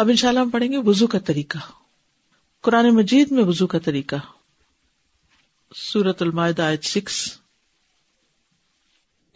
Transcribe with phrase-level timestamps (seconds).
[0.00, 1.58] اب ان شاء اللہ ہم پڑھیں گے وزو کا طریقہ۔
[2.62, 4.16] قرآن مجید میں وزو کا طریقہ۔
[5.74, 7.40] سورت المائدہ آیت سکس۔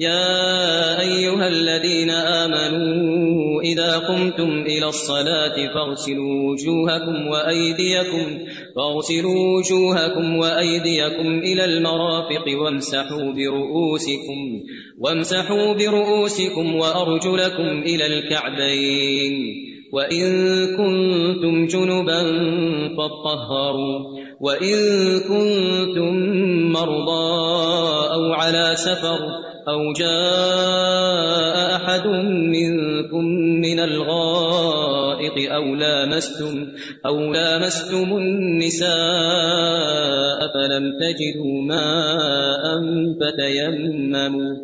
[0.01, 8.45] يا أيها الذين آمنوا إذا قمتم إلى الصلاة فاغسلوا وجوهكم وأيديكم
[8.75, 14.59] فاغسلوا وجوهكم وأيديكم إلى المرافق وامسحوا برؤوسكم
[14.99, 19.64] وامسحوا برؤوسكم وأرجلكم إلى الكعبين
[19.95, 20.27] وإن
[20.77, 22.23] كنتم جنبا
[22.97, 23.98] فاطهروا
[24.41, 24.77] وإن
[25.21, 26.15] كنتم
[26.73, 27.35] مرضى
[28.15, 29.19] أو على سفر
[29.69, 32.07] أو جاء أحد
[32.57, 33.25] منكم
[33.65, 36.66] من الغائط أو لامستم,
[37.07, 38.95] أو لامستم النساء
[40.55, 42.65] فلم تجدوا ماء
[43.21, 44.63] فتيمموا,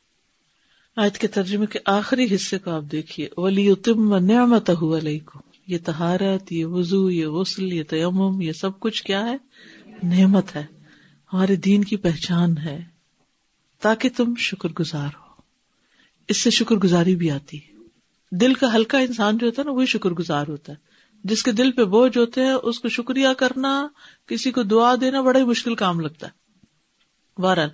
[1.01, 6.51] آیت کے ترجمے کے آخری حصے کو آپ دیکھیے۔ ولی ولیتم نعمتہ علیکم یہ طہارت،
[6.51, 9.37] یہ وضو، یہ غسل، یہ تیمم، یہ سب کچھ کیا ہے؟
[10.03, 10.65] نعمت ہے۔
[11.33, 12.83] ہمارے دین کی پہچان ہے۔
[13.81, 15.41] تاکہ تم شکر گزار ہو۔
[16.27, 17.77] اس سے شکر گزاری بھی آتی ہے۔
[18.31, 20.77] دل کا ہلکا انسان جو ہوتا ہے نا، وہی شکر گزار ہوتا ہے۔
[21.23, 23.87] جس کے دل پہ بوجھ ہوتے ہیں، اس کو شکریہ کرنا،
[24.27, 26.41] کسی کو دعا دینا بڑا ہی مشکل کام لگتا ہے۔
[27.41, 27.69] بہرحال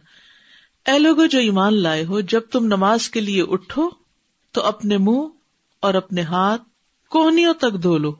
[0.87, 3.89] اے لوگوں جو ایمان لائے ہو، جب تم نماز کے لیے اٹھو،
[4.51, 5.27] تو اپنے منہ
[5.79, 6.61] اور اپنے ہاتھ
[7.09, 8.15] کوہنیوں تک دھو لو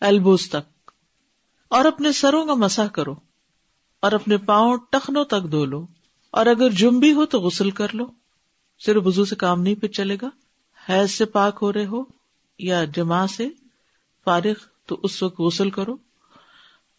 [0.00, 0.90] ایلبوز تک،
[1.68, 3.14] اور اپنے سروں کا مسا کرو،
[4.00, 5.86] اور اپنے پاؤں ٹخنوں تک دھو لو،
[6.30, 8.06] اور اگر جم بھی ہو تو غسل کر لو۔
[8.80, 10.28] صرف وزو سے کام نہیں پہ چلے گا۔
[10.88, 12.02] حیض سے پاک ہو رہے ہو
[12.58, 13.48] یا جمع سے
[14.24, 15.96] فارغ، تو اس وقت غسل کرو۔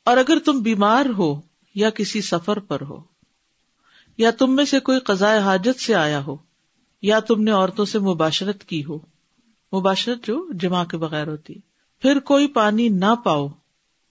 [0.03, 1.41] اور اگر تم بیمار ہو
[1.75, 3.12] یا کسی سفر پر ہو
[4.17, 6.35] یا تم میں سے کوئی قضاء حاجت سے آیا ہو،
[7.01, 8.97] یا تم نے عورتوں سے مباشرت کی ہو۔
[9.73, 11.53] مباشرت جو جمع کے بغیر ہوتی۔
[12.01, 13.47] پھر کوئی پانی نہ پاؤ،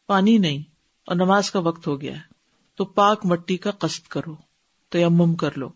[0.06, 0.58] پانی نہیں،
[1.06, 2.32] اور نماز کا وقت ہو گیا ہے۔
[2.74, 4.34] تو پاک مٹی کا قصد کرو
[4.88, 5.68] تو کر لو۔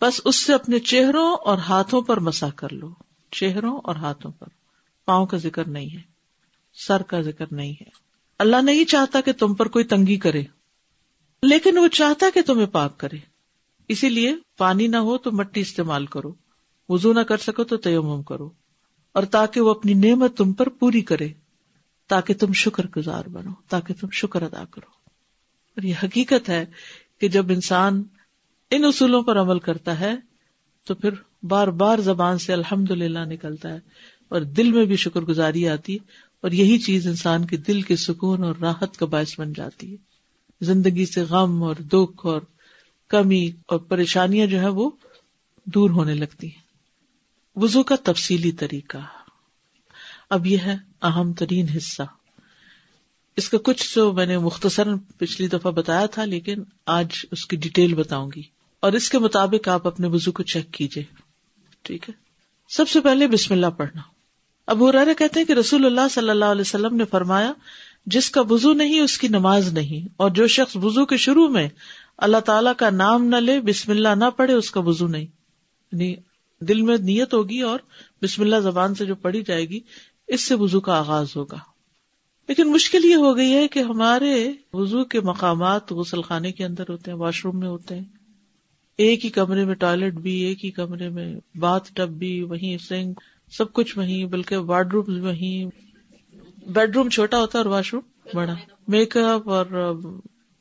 [0.00, 2.94] بس اس سے اپنے چہروں اور ہاتھوں پر مسا کر لو۔
[3.30, 4.46] چہروں اور ہاتھوں پر۔
[5.04, 6.02] پاؤں کا ذکر نہیں ہے،
[6.74, 7.88] سر کا ذکر نہیں ہے۔
[8.38, 10.42] اللہ نہیں چاہتا کہ تم پر کوئی تنگی کرے،
[11.42, 13.33] لیکن وہ چاہتا کہ تمہیں پاک کرے۔
[13.88, 16.32] اسی لیے پانی نہ ہو تو مٹی استعمال کرو۔
[16.88, 18.50] وزو نہ کر سکو تو تیمم کرو۔
[19.12, 21.28] اور تاکہ وہ اپنی نعمت تم پر پوری کرے۔
[22.08, 24.90] تاکہ تم شکر گزار بنو، تاکہ تم شکر ادا کرو۔
[25.76, 26.64] اور یہ حقیقت ہے
[27.20, 28.02] کہ جب انسان
[28.70, 30.14] ان اصولوں پر عمل کرتا ہے،
[30.84, 31.10] تو پھر
[31.42, 33.78] بار بار زبان سے الحمد للہ نکلتا ہے
[34.28, 36.06] اور دل میں بھی شکر گزاری آتی ہے
[36.40, 39.96] اور یہی چیز انسان کے دل کے سکون اور راحت کا باعث بن جاتی ہے۔
[40.60, 42.40] زندگی سے غم اور دکھ اور
[43.22, 44.90] کمی اور پریشانیاں جو ہے وہ
[45.64, 46.62] دور ہونے لگتی ہیں۔
[47.56, 48.98] وزو کا تفصیلی طریقہ۔
[50.30, 52.02] اب یہ ہے اہم ترین حصہ۔
[53.36, 54.88] اس کا کچھ جو میں نے مختصر
[55.18, 58.42] پچھلی دفعہ بتایا تھا، لیکن آج اس کی ڈیٹیل بتاؤں گی۔
[58.80, 61.04] اور اس کے مطابق آپ اپنے وزو کو چیک کیجیے
[61.82, 62.14] ٹھیک ہے؟
[62.68, 64.00] سب سے پہلے بسم اللہ پڑھنا۔
[64.66, 67.52] اب ہو رہے کہتے ہیں کہ رسول اللہ صلی اللہ علیہ وسلم نے فرمایا،
[68.06, 71.68] جس کا وزو نہیں، اس کی نماز نہیں۔ اور جو شخص وزو کے شروع میں
[72.18, 75.26] اللہ تعالیٰ کا نام نہ لے، بسم اللہ نہ پڑھے، اس کا وزو نہیں۔
[75.92, 76.14] یعنی
[76.60, 77.78] دل میں نیت ہوگی اور
[78.22, 79.80] بسم اللہ زبان سے جو پڑھی جائے گی،
[80.26, 81.56] اس سے وزو کا آغاز ہوگا۔
[82.48, 86.84] لیکن مشکل یہ ہو گئی ہے کہ ہمارے وضو کے مقامات غسل خانے کے اندر
[86.88, 88.04] ہوتے ہیں، واش روم میں ہوتے ہیں۔
[88.98, 93.20] ایک ہی کمرے میں ٹوائلٹ بھی، ایک ہی کمرے میں باتھ ٹب بھی، وہیں سنک
[93.52, 95.64] سب کچھ وہیں، بلکہ وارڈ روم وہیں۔
[96.66, 98.54] بیڈ روم چھوٹا ہوتا ہے اور واش روم بڑا۔
[98.88, 99.66] میک اپ اور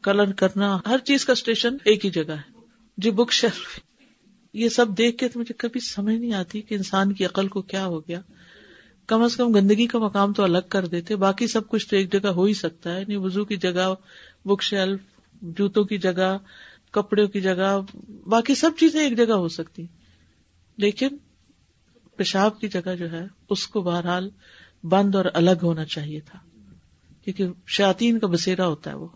[0.04, 2.52] کلر کرنا، ہر چیز کا اسٹیشن ایک ہی جگہ ہے۔
[2.98, 3.80] جی بک شیلف
[4.54, 7.62] یہ سب دیکھ کے تو مجھے کبھی سمجھ نہیں آتی کہ انسان کی عقل کو
[7.62, 8.22] کیا ہو گیا۔
[9.08, 12.14] کم از کم گندگی کا مقام تو الگ کر دیتے، باقی سب کچھ تو ایک
[12.14, 13.94] جگہ ہو ہی سکتا ہے۔ یعنی وزو کی جگہ،
[14.46, 15.00] بک شیلف
[15.42, 16.38] جوتوں کی جگہ
[16.92, 17.80] کپڑے کی جگہ،
[18.28, 19.86] باقی سب چیزیں ایک جگہ ہو سکتی۔
[20.78, 21.08] لیکن
[22.18, 24.30] پیشاب کی جگہ جو ہے، اس کو بہرحال
[24.84, 26.40] بند اور الگ ہونا چاہیے تھا۔
[27.24, 29.08] کیونکہ شاطین کا بسیرا ہوتا ہے وہ۔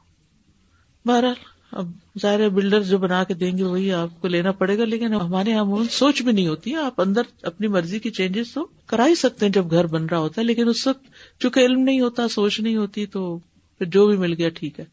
[1.08, 1.34] بہرحال،
[1.72, 5.14] اب ظاہر بلڈر جو بنا کے دیں گے وہی آپ کو لینا پڑے گا، لیکن
[5.14, 9.08] ہمارے یہاں سوچ بھی نہیں ہوتی ہے۔ آپ اندر اپنی مرضی کی چینجز تو کرا
[9.08, 11.04] ہی سکتے ہیں جب گھر بن رہا ہوتا ہے، لیکن اس وقت
[11.40, 13.40] چونکہ علم نہیں ہوتا، سوچ نہیں ہوتی، تو
[13.78, 14.86] پھر جو بھی مل گیا ٹھیک ہے۔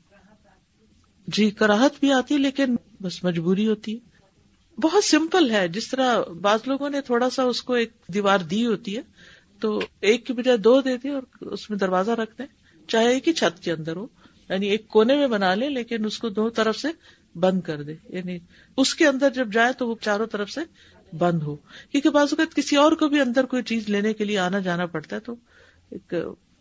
[1.26, 3.98] جی کراہت بھی آتی، لیکن بس مجبوری ہوتی ہے۔
[4.80, 8.66] بہت سمپل ہے۔ جس طرح بعض لوگوں نے تھوڑا سا اس کو ایک دیوار دی
[8.66, 9.02] ہوتی ہے،
[9.60, 12.46] تو ایک کی بجائے دو دے دیں اور اس میں دروازہ رکھ دیں،
[12.88, 14.06] چاہے ایک ہی چھت کے اندر ہو۔
[14.54, 16.88] یعنی ایک کونے میں بنا لے، لیکن اس کو دو طرف سے
[17.38, 18.38] بند کر دے۔ یعنی
[18.76, 20.60] اس کے اندر جب جائے تو وہ چاروں طرف سے
[21.16, 21.56] بند ہو۔
[21.90, 24.86] کیونکہ بعض اوقات کسی اور کو بھی اندر کوئی چیز لینے کے لیے آنا جانا
[24.86, 25.34] پڑتا ہے، تو
[25.90, 26.14] ایک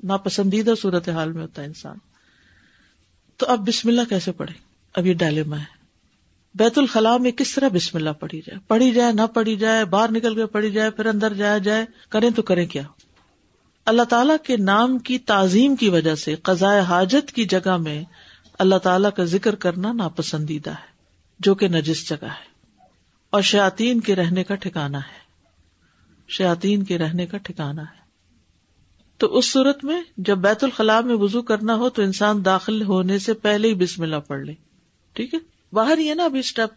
[0.04, 1.98] ناپسندیدہ صورت حال میں ہوتا ہے انسان۔
[3.38, 4.54] تو اب بسم اللہ کیسے پڑھے
[4.94, 5.84] اب یہ ڈائلما ہے۔
[6.56, 10.12] بیت الخلاء میں کس طرح بسم اللہ پڑھی جائے؟ پڑھی جائے، نہ پڑھی جائے، باہر
[10.12, 12.84] نکل کے پڑھی جائے، پھر اندر جایا جائے، کریں تو کریں کیا؟
[13.86, 18.04] اللہ تعالیٰ کے نام کی تعظیم کی وجہ سے قضاء حاجت کی جگہ میں
[18.60, 20.94] اللہ تعالیٰ کا ذکر کرنا ناپسندیدہ ہے،
[21.40, 22.54] جو کہ نجس جگہ ہے۔
[23.30, 25.24] اور شاطین کے رہنے کا ٹھکانا ہے۔
[26.28, 28.04] شاطین کے رہنے کا ٹھکانا ہے۔
[29.18, 33.20] تو اس صورت میں جب بیت الخلاء میں وزو کرنا ہو تو انسان داخل ہونے
[33.20, 34.54] سے پہلے ہی بسم اللہ پڑھ لے۔
[35.14, 35.40] ٹھیک ہے؟
[35.74, 36.70] باہر ہی ہے نا ابھی اسٹیپ،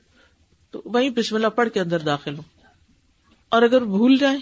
[0.71, 2.43] تو وہیں بسم اللہ پڑھ کے اندر داخل ہو
[3.49, 4.41] اور اگر بھول جائیں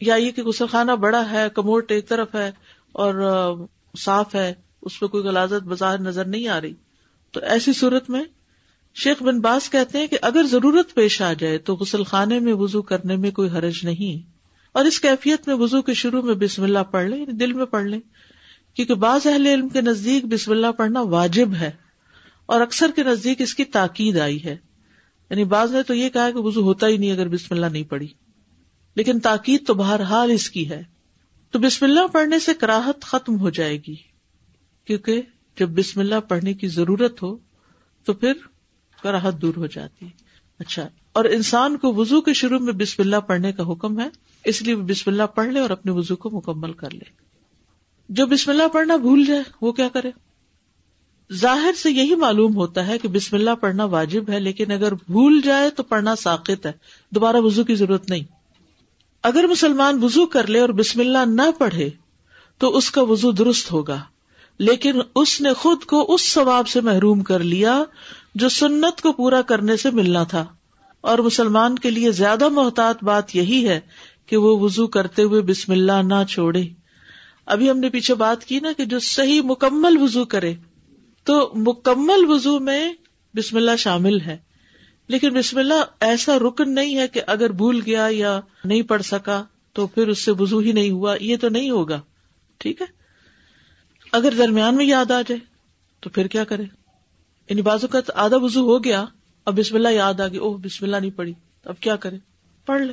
[0.00, 2.50] یا یہ کہ غسل خانہ بڑا ہے کموٹ ایک طرف ہے
[2.92, 3.54] اور
[3.98, 6.74] صاف ہے، اس پہ کوئی غلازت بظاہر نظر نہیں آ رہی۔
[7.30, 8.24] تو ایسی صورت میں
[8.94, 12.52] شیخ بن باز کہتے ہیں کہ اگر ضرورت پیش آ جائے تو غسل خانے میں
[12.52, 14.30] وزو کرنے میں کوئی حرج نہیں۔
[14.72, 17.66] اور اس کیفیت میں وزو کے شروع میں بسم اللہ پڑھ لیں یعنی دل میں
[17.66, 18.00] پڑھ لیں۔
[18.74, 21.70] کیونکہ بعض اہل علم کے نزدیک بسم اللہ پڑھنا واجب ہے۔
[22.46, 24.56] اور اکثر کے نزدیک اس کی تاکید آئی ہے۔
[25.30, 27.82] یعنی بعض نے تو یہ کہا کہ وزو ہوتا ہی نہیں اگر بسم اللہ نہیں
[27.82, 28.08] پڑھی۔
[28.98, 30.82] لیکن تاکید تو بہرحال اس کی ہے
[31.50, 33.94] تو بسم اللہ پڑھنے سے کراہت ختم ہو جائے گی۔
[34.84, 35.22] کیونکہ
[35.58, 37.36] جب بسم اللہ پڑھنے کی ضرورت ہو
[38.04, 38.32] تو پھر
[39.02, 40.06] کراہت دور ہو جاتی۔
[40.58, 44.08] اچھا اور انسان کو وزو کے شروع میں بسم اللہ پڑھنے کا حکم ہے،
[44.44, 47.04] اس لیے بسم اللہ پڑھ لے اور اپنے وزو کو مکمل کر لے۔
[48.08, 50.10] جو بسم اللہ پڑھنا بھول جائے، وہ کیا کرے؟
[51.32, 55.40] ظاہر سے یہی معلوم ہوتا ہے کہ بسم اللہ پڑھنا واجب ہے، لیکن اگر بھول
[55.44, 56.72] جائے تو پڑھنا ساقت ہے۔
[57.10, 58.37] دوبارہ وزو کی ضرورت نہیں۔
[59.22, 61.90] اگر مسلمان وزو کر لے اور بسم اللہ نہ پڑھے،
[62.58, 64.00] تو اس کا وزو درست ہوگا۔
[64.58, 67.82] لیکن اس نے خود کو اس ثواب سے محروم کر لیا
[68.34, 70.46] جو سنت کو پورا کرنے سے ملنا تھا۔
[71.00, 73.80] اور مسلمان کے لیے زیادہ محتاط بات یہی ہے
[74.26, 76.68] کہ وہ وزو کرتے ہوئے بسم اللہ نہ چھوڑے۔
[77.46, 80.54] ابھی ہم نے پیچھے بات کی نا کہ جو صحیح مکمل وزو کرے،
[81.24, 82.92] تو مکمل وزو میں
[83.36, 84.47] بسم اللہ شامل ہے۔
[85.08, 89.44] لیکن بسم اللہ، ایسا رکن نہیں ہے کہ اگر بھول گیا یا نہیں پڑھ سکا
[89.72, 92.00] تو پھر اس سے وزو ہی نہیں ہوا، یہ تو نہیں ہوگا،
[92.58, 92.86] ٹھیک ہے؟
[94.12, 95.40] اگر درمیان میں یاد آ جائے
[96.00, 96.62] تو پھر کیا کرے؟
[97.50, 99.04] یعنی بازو کا آدھا وزو ہو گیا،
[99.44, 101.32] اب بسم اللہ یاد آ گئی اوہ، بسم اللہ نہیں پڑھی،
[101.64, 102.16] اب کیا کرے؟
[102.66, 102.92] پڑھ لے۔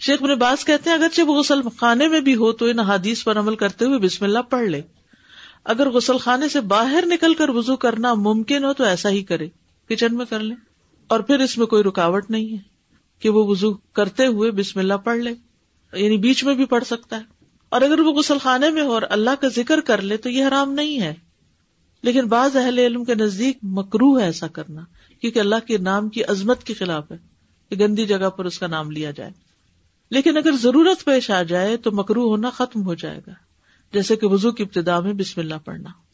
[0.00, 3.24] شیخ اپنے باز کہتے ہیں اگرچہ وہ غسل خانے میں بھی ہو تو ان حادیث
[3.24, 4.82] پر عمل کرتے ہوئے بسم اللہ پڑھ لے۔
[5.64, 9.48] اگر غسل خانے سے باہر نکل کر وزو کرنا ممکن ہو تو ایسا ہی کرے،
[9.88, 10.54] کچن میں کر لے۔
[11.08, 12.62] اور پھر اس میں کوئی رکاوٹ نہیں ہے
[13.18, 15.30] کہ وہ وزو کرتے ہوئے بسم اللہ پڑھ لے
[15.92, 17.22] یعنی بیچ میں بھی پڑھ سکتا ہے۔
[17.68, 20.44] اور اگر وہ غسل خانے میں ہو اور اللہ کا ذکر کر لے تو یہ
[20.44, 21.14] حرام نہیں ہے۔
[22.02, 24.80] لیکن بعض اہل علم کے نزدیک مکرو ہے ایسا کرنا،
[25.20, 27.16] کیونکہ اللہ کے نام کی عظمت کے خلاف ہے
[27.68, 29.30] کہ گندی جگہ پر اس کا نام لیا جائے۔
[30.10, 33.32] لیکن اگر ضرورت پیش آ جائے تو مکرو ہونا ختم ہو جائے گا،
[33.92, 36.07] جیسے کہ وزو کی ابتدا میں بسم اللہ پڑھنا۔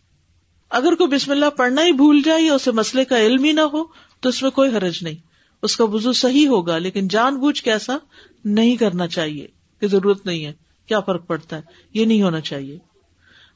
[0.75, 3.61] اگر کوئی بسم اللہ پڑھنا ہی بھول جائے یا اسے مسئلے کا علم ہی نہ
[3.61, 3.85] ہو،
[4.21, 5.15] تو اس میں کوئی حرج نہیں۔
[5.63, 7.97] اس کا وزو صحیح ہوگا، لیکن جان بوجھ کے ایسا
[8.45, 9.47] نہیں کرنا چاہیے
[9.81, 10.53] کہ ضرورت نہیں ہے۔
[10.87, 11.63] کیا فرق پڑتا ہے؟
[11.95, 12.79] یہ نہیں ہونا چاہیے۔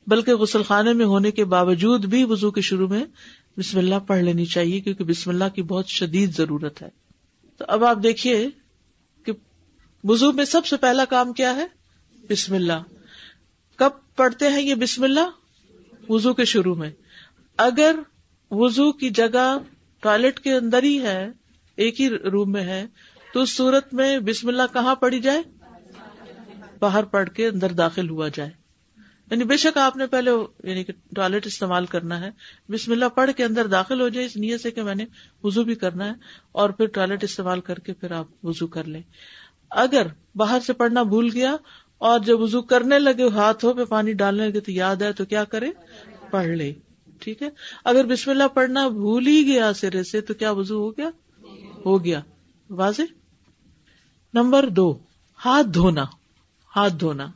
[0.06, 3.04] بلکہ غسل خانے میں ہونے کے باوجود بھی وزو کے شروع میں
[3.58, 6.88] بسم اللہ پڑھ لینی چاہیے، کیونکہ بسم اللہ کی بہت شدید ضرورت ہے۔
[7.56, 8.48] تو اب آپ دیکھیے
[9.24, 9.32] کہ
[10.04, 11.66] وزو میں سب سے پہلا کام کیا ہے؟
[12.30, 12.82] بسم اللہ۔
[13.76, 15.30] کب پڑھتے ہیں یہ بسم اللہ؟
[16.08, 16.90] وزو کے شروع میں۔
[17.58, 17.96] اگر
[18.50, 19.58] وزو کی جگہ
[20.00, 21.28] ٹوائلٹ کے اندر ہی ہے،
[21.76, 22.86] ایک ہی روم میں ہے،
[23.34, 25.42] تو اس صورت میں بسم اللہ کہاں پڑھی جائے؟
[26.80, 28.50] باہر پڑھ کے اندر داخل ہوا جائے۔
[29.30, 30.30] یعنی بے شک آپ نے پہلے
[30.64, 32.30] یعنی کہ ٹوائلٹ استعمال کرنا ہے۔
[32.68, 35.04] بسم اللہ پڑھ کے اندر داخل ہو جائے، اس نیت سے کہ میں نے
[35.42, 36.12] وزو بھی کرنا ہے
[36.52, 39.02] اور پھر ٹوائلٹ استعمال کر کے پھر آپ وزو کر لیں۔
[39.70, 41.56] اگر باہر سے پڑھنا بھول گیا
[41.98, 45.44] اور جب وزو کرنے لگے، ہاتھوں پہ پانی ڈالنے لگے تو یاد ہے تو کیا
[45.44, 45.70] کرے
[46.30, 46.72] پڑھ لے
[47.20, 47.48] ٹھیک ہے؟
[47.84, 51.10] اگر بسم اللہ پڑھنا بھول ہی گیا سرے سے تو کیا وزو ہو گیا؟
[51.86, 52.20] ہو گیا۔
[52.70, 53.02] واضح؟
[54.34, 54.98] نمبر دو،
[55.44, 56.04] ہاتھ دھونا۔
[56.76, 57.26] ہاتھ دھونا۔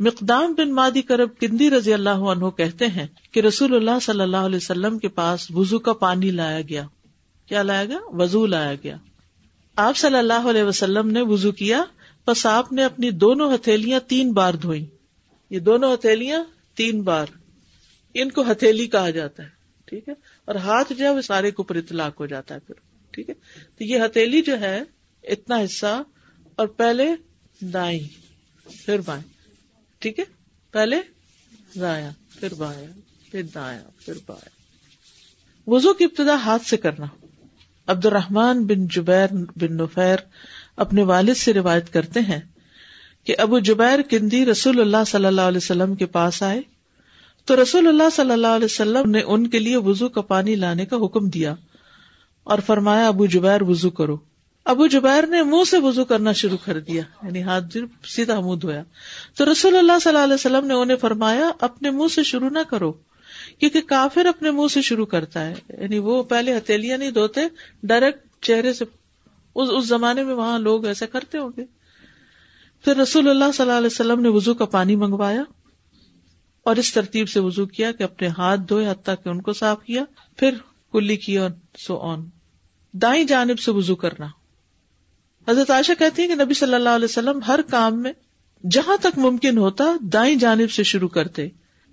[0.00, 4.36] مقدام بن مادی کرب کندی رضی اللہ عنہ کہتے ہیں کہ رسول اللہ صلی اللہ
[4.36, 6.86] علیہ وسلم کے پاس وزو کا پانی لایا گیا۔
[7.46, 8.96] کیا لایا گیا؟ وزو لایا گیا۔
[9.76, 11.84] آپ صلی اللہ علیہ وسلم نے وزو کیا
[12.26, 14.86] بس آپ نے اپنی دونوں ہتھیلیاں تین بار دھوئی
[15.50, 17.26] یہ دونوں ہتھیلیاں تین بار۔
[18.14, 19.48] ان کو ہتھیلی کہا جاتا ہے،
[19.84, 20.14] ٹھیک ہے؟
[20.44, 22.74] اور ہاتھ جو ہے وہ سارے کے اوپر اطلاق ہو جاتا ہے پھر،
[23.10, 23.34] ٹھیک ہے؟
[23.78, 24.82] تو یہ ہتھیلی جو ہے،
[25.24, 26.02] اتنا حصہ،
[26.56, 27.06] اور پہلے
[27.60, 28.00] دائیں،
[28.86, 29.22] پھر بائیں،
[29.98, 30.24] ٹھیک ہے؟
[30.70, 30.96] پہلے
[31.80, 32.90] دایا پھر بایا
[33.30, 34.48] پھر دایا پھر بایا
[35.66, 37.06] وزو کی ابتدا ہاتھ سے کرنا۔
[37.86, 40.16] عبد الرحمان بن جبیر بن نفیر
[40.76, 42.40] اپنے والد سے روایت کرتے ہیں
[43.24, 46.60] کہ ابو جبیر کندی رسول اللہ صلی اللہ علیہ وسلم کے پاس آئے۔
[47.44, 50.86] تو رسول اللہ صلی اللہ علیہ وسلم نے ان کے لیے وزو کا پانی لانے
[50.86, 51.54] کا حکم دیا
[52.44, 54.16] اور فرمایا، ابو جبیر وزو کرو۔
[54.64, 58.82] ابو جبیر نے منہ سے وزو کرنا شروع کر دیا یعنی ہاتھ سیدھا منہ دھویا۔
[59.36, 62.58] تو رسول اللہ صلی اللہ علیہ وسلم نے انہیں فرمایا، اپنے منہ سے شروع نہ
[62.70, 62.92] کرو،
[63.58, 67.40] کیونکہ کافر اپنے منہ سے شروع کرتا ہے۔ یعنی وہ پہلے ہتھیلیاں نہیں دھوتے،
[67.82, 68.84] ڈائریکٹ چہرے سے
[69.54, 71.64] اس اس زمانے میں وہاں لوگ ایسا کرتے ہوں گے۔
[72.84, 75.42] پھر رسول اللہ صلی اللہ علیہ وسلم نے وزو کا پانی منگوایا۔
[76.64, 79.82] اور اس ترتیب سے وزو کیا کہ اپنے ہاتھ دھوئے حتیٰ کہ ان کو صاف
[79.82, 80.04] کیا،
[80.36, 80.54] پھر
[80.92, 82.20] کلی کیا سو آن۔
[82.92, 84.26] دائیں جانب سے وزو کرنا۔
[85.48, 88.12] حضرت عائشہ کہتی ہے کہ نبی صلی اللہ علیہ وسلم ہر کام میں
[88.70, 91.44] جہاں تک ممکن ہوتا دائیں جانب سے شروع کرتے۔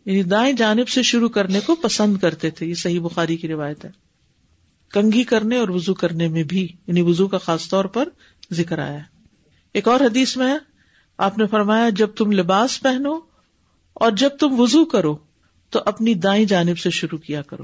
[0.06, 3.86] یعنی دائیں جانب سے شروع کرنے کو پسند کرتے تھے۔ یہ صحیح بخاری کی روایت
[3.86, 3.90] ہے۔
[4.92, 8.10] کنگھی کرنے اور وزو کرنے میں بھی یعنی وزو کا خاص طور پر
[8.54, 9.00] ذکر آیا
[9.74, 10.58] ایک اور حدیث میں
[11.18, 13.20] آپ نے فرمایا، جب تم لباس پہنو
[14.00, 15.18] اور جب تم وزو کرو
[15.70, 17.64] تو اپنی دائیں جانب سے شروع کیا کرو۔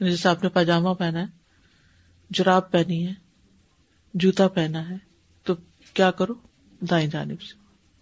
[0.00, 1.26] یعنی جیسے آپ نے پاجامہ پہنا ہے،
[2.30, 3.12] جراب پہنی ہے،
[4.14, 4.94] جوتا پہنا ہے،
[5.42, 5.54] تو
[5.94, 6.32] کیا کرو؟
[6.80, 7.54] دائیں جانب سے۔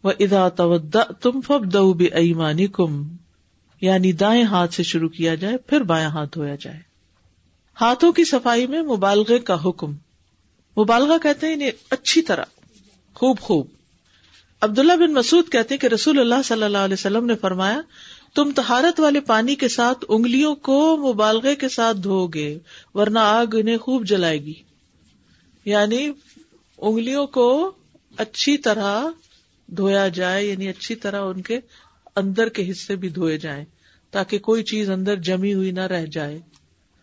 [0.03, 0.49] وہ ادا
[1.21, 3.17] تم فب دو ایمانی کم
[3.81, 6.81] یعنی دائیں ہاتھ سے شروع کیا جائے، پھر بایاں ہاتھ دھویا جائے۔
[7.81, 9.93] ہاتھوں کی صفائی میں مبالغے کا حکم۔
[10.79, 12.45] مبالغہ کہتے ہیں اچھی طرح،
[13.15, 13.67] خوب خوب۔
[14.61, 17.81] عبداللہ بن مسعود کہتے ہیں کہ رسول اللہ صلی اللہ علیہ وسلم نے فرمایا،
[18.35, 22.59] تم تہارت والے پانی کے ساتھ انگلیوں کو مبالغے کے ساتھ دھو گے
[22.95, 24.55] ورنہ آگ انہیں خوب جلائے گی۔
[25.65, 26.11] یعنی
[26.79, 27.73] انگلیوں کو
[28.17, 29.05] اچھی طرح
[29.67, 31.61] دھویا جائے یعنی اچھی طرح ان کے
[32.17, 33.65] اندر کے حصے بھی دھوئے جائیں،
[34.11, 36.39] تاکہ کوئی چیز اندر جمی ہوئی نہ رہ جائے۔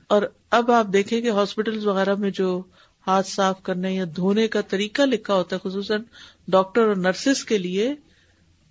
[0.08, 2.64] اور اب آپ دیکھیں کہ ہاسپٹل وغیرہ میں جو
[3.08, 6.02] ہاتھ صاف کرنے یا دھونے کا طریقہ لکھا ہوتا ہے، خصوصاً
[6.48, 7.94] ڈاکٹر اور نرسز کے لیے،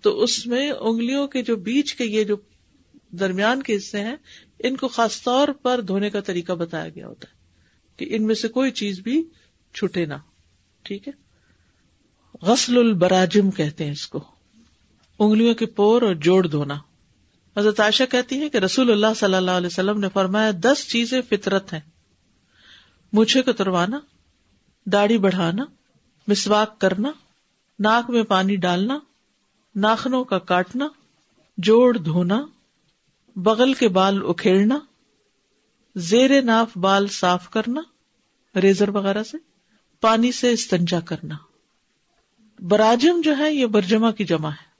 [0.01, 2.35] تو اس میں انگلیوں کے جو بیچ کے یہ جو
[3.11, 4.15] درمیان کے حصے ہیں،
[4.59, 7.35] ان کو خاص طور پر دھونے کا طریقہ بتایا گیا ہوتا ہے
[7.97, 9.23] کہ ان میں سے کوئی چیز بھی
[9.73, 10.13] چھٹے نہ
[10.83, 11.13] ٹھیک ہے؟
[12.41, 14.23] غسل البراجم کہتے ہیں اس کو۔
[15.19, 16.75] انگلیوں کے پور اور جوڑ دھونا۔
[17.57, 21.21] حضرت عائشہ کہتی ہے کہ رسول اللہ صلی اللہ علیہ وسلم نے فرمایا، دس چیزیں
[21.29, 21.79] فطرت ہیں،
[23.13, 23.99] مجھے کتروانا
[24.85, 25.63] داڑھی بڑھانا،
[26.27, 27.11] مسواک کرنا،
[27.79, 28.99] ناک میں پانی ڈالنا،
[29.75, 30.87] ناخنوں کا کاٹنا،
[31.57, 32.45] جوڑ دھونا،
[33.35, 34.79] بغل کے بال اکھیڑنا،
[35.95, 37.81] زیر ناف بال صاف کرنا،
[38.59, 39.37] ریزر وغیرہ سے،
[40.01, 41.35] پانی سے استنجا کرنا۔
[42.59, 44.73] براجم جو ہے، یہ برجما کی جمع ہے۔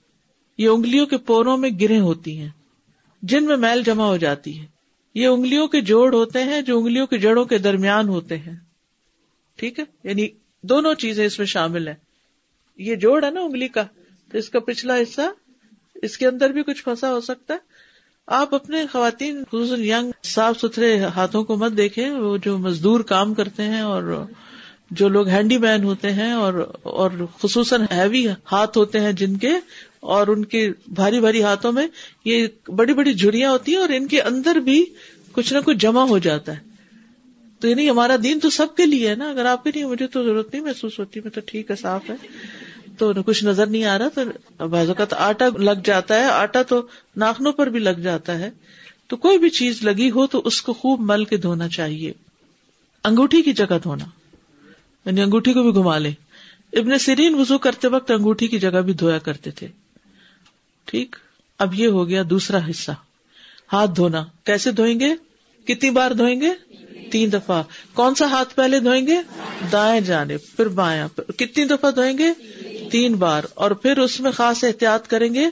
[0.58, 2.50] یہ انگلیوں کے پوروں میں گرے ہوتی ہیں،
[3.22, 4.66] جن میں میل جمع ہو جاتی ہے۔
[5.14, 8.56] یہ انگلیوں کے جوڑ ہوتے ہیں جو انگلیوں کے جڑوں کے درمیان ہوتے ہیں۔
[9.56, 10.28] ٹھیک ہے؟ یعنی
[10.62, 11.94] دونوں چیزیں اس میں شامل ہیں۔
[12.78, 13.82] یہ جوڑ ہے نا انگلی کا،
[14.32, 15.20] تو اس کا پچھلا حصہ،
[16.02, 17.58] اس کے اندر بھی کچھ پھنسا ہو سکتا ہے۔
[18.26, 23.34] آپ اپنے خواتین، خصوصاً ینگ، صاف ستھرے ہاتھوں کو مت دیکھیں۔ وہ جو مزدور کام
[23.34, 24.24] کرتے ہیں اور
[24.90, 27.10] جو لوگ ہینڈی مین ہوتے ہیں اور اور
[27.42, 29.50] خصوصاً ہیوی ہاتھ ہوتے ہیں جن کے،
[30.00, 31.86] اور ان کے بھاری بھاری ہاتھوں میں
[32.24, 34.84] یہ بڑی بڑی جھڑیاں ہوتی ہیں اور ان کے اندر بھی
[35.32, 36.73] کچھ نہ کچھ جمع ہو جاتا ہے۔
[37.64, 40.06] تو یعنی ہمارا دین تو سب کے لیے ہے نا۔ اگر آپ کے لیے مجھے
[40.06, 42.14] تو ضرورت نہیں محسوس ہوتی، میں تو ٹھیک ہے، صاف ہے۔
[42.98, 46.86] تو کچھ نظر نہیں آ رہا تو بعض اوقات آٹا لگ جاتا ہے۔ آٹا تو
[47.16, 48.50] ناخنوں پر بھی لگ جاتا ہے۔
[49.06, 52.12] تو کوئی بھی چیز لگی ہو تو اس کو خوب مل کے دھونا چاہیے۔
[53.04, 54.04] انگوٹھی کی جگہ دھونا۔
[55.06, 56.12] یعنی انگوٹھی کو بھی گھما لے
[56.72, 59.68] ابن سرین وزو کرتے وقت انگوٹھی کی جگہ بھی دھویا کرتے تھے۔
[60.84, 61.16] ٹھیک؟
[61.58, 62.92] اب یہ ہو گیا دوسرا حصہ۔
[63.72, 65.14] ہاتھ دھونا۔ کیسے دھوئیں گے؟
[65.64, 66.50] کتنی بار دھوئیں گے؟
[67.14, 67.62] تین دفعہ۔
[67.94, 69.16] کون سا ہاتھ پہلے دھوئیں گے؟
[69.72, 72.32] دائیں جانے پھر بایاں۔ کتنی دفعہ دھوئیں گے؟
[72.90, 75.46] تین بار۔ اور پھر اس میں خاص احتیاط کریں گے،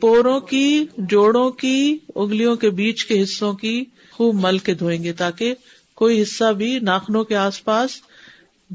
[0.00, 5.12] پوروں کی، جوڑوں کی، انگلیوں کے بیچ کے حصوں کی خوب مل کے دھوئیں گے
[5.12, 5.54] تاکہ
[5.94, 7.90] کوئی حصہ بھی ناخنوں کے آس پاس،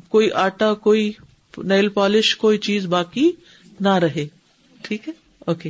[0.09, 1.11] کوئی آٹا، کوئی
[1.57, 3.31] نیل پالش، کوئی چیز باقی
[3.79, 4.27] نہ رہے۔
[4.81, 5.69] ٹھیک ہے؟ اوکے۔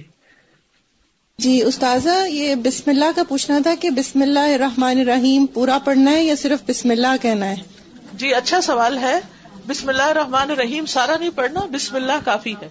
[1.39, 6.11] جی استاذہ یہ بسم اللہ کا پوچھنا تھا کہ بسم اللہ الرحمن الرحیم پورا پڑھنا
[6.11, 7.55] ہے یا صرف بسم اللہ کہنا ہے؟
[8.13, 9.19] جی اچھا سوال ہے۔
[9.67, 12.67] بسم اللہ الرحمن الرحیم سارا نہیں پڑھنا بسم اللہ کافی ہے۔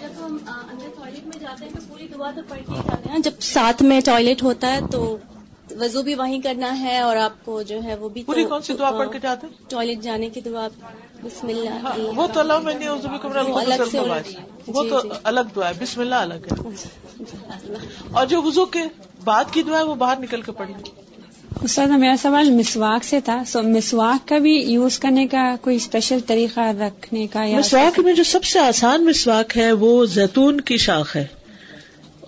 [0.00, 0.36] جب ہم
[0.70, 3.82] اندر ٹوائلٹ میں جاتے ہیں تو پوری دعا تو پڑھ کے جاتے ہیں۔ جب ساتھ
[3.82, 5.16] میں ٹوائلٹ ہوتا ہے تو
[5.80, 8.72] وضو بھی وہیں کرنا ہے اور آپ کو جو ہے وہ بھی پوری کون سی
[8.72, 10.68] دعا پڑھ کے جاتے ہیں؟ ٹوائلٹ جانے کی دعا
[11.22, 13.98] بسم اللہ ہاں، وہ تو اللہ میں وہ الگ سے
[14.66, 16.68] وہ جی، تو جی۔ الگ دعا ہے۔ بسم اللہ الگ ہے۔
[18.12, 18.78] اور جو وضو کے
[19.24, 20.74] بعد کی دعا ہے وہ باہر نکل کے پڑھی۔
[21.62, 26.18] استاد میرا سوال مسواک سے تھا۔ سو مسواک کا بھی یوز کرنے کا کوئی اسپیشل
[26.26, 30.76] طریقہ رکھنے کا یا مسواک میں جو سب سے آسان مسواک ہے وہ زیتون کی
[30.76, 31.26] شاخ ہے۔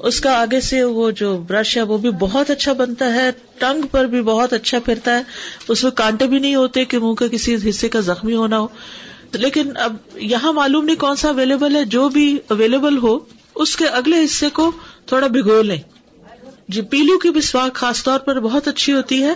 [0.05, 3.87] اس کا آگے سے وہ جو برش ہے وہ بھی بہت اچھا بنتا ہے، ٹنگ
[3.91, 5.23] پر بھی بہت اچھا پھرتا ہے۔
[5.69, 8.67] اس میں کانٹے بھی نہیں ہوتے کہ منہ کے کسی حصے کا زخمی ہونا ہو۔
[9.33, 13.19] لیکن اب یہاں معلوم نہیں کون سا اویلیبل ہے، جو بھی اویلیبل ہو،
[13.55, 14.73] اس کے اگلے حصے کو
[15.07, 15.81] تھوڑا بھگو لیں۔
[16.69, 19.35] جی پیلو کی مسواک خاص طور پر بہت اچھی ہوتی ہے۔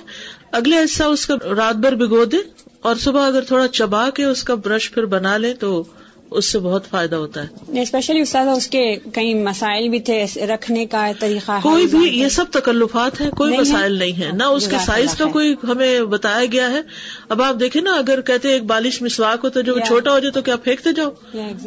[0.52, 2.38] اگلے حصہ اس کا رات بھر بھگو دیں
[2.80, 5.84] اور صبح اگر تھوڑا چبا کے اس کا برش پھر بنا لیں تو
[6.30, 8.82] اس سے بہت فائدہ ہوتا ہے اسپیشلی استاد اس کے
[9.12, 13.92] کئی مسائل بھی تھے رکھنے کا طریقہ کوئی بھی یہ سب تکلفات ہیں کوئی؟ مسائل
[13.92, 16.80] نہیں ہے نہ اس کے سائز کا۔ کوئی ہمیں بتایا گیا ہے
[17.28, 19.78] اب آپ دیکھیں نا اگر کہتے ایک بالش مسواک ہو تو جو.
[19.86, 21.10] چھوٹا ہو جائے تو کیا پھینکتے جاؤ.